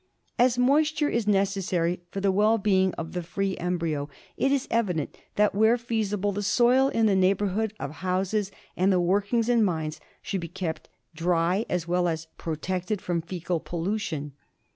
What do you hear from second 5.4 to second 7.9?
where feasible, the soil in the neighbourhood